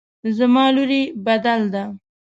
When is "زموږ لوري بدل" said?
0.37-1.61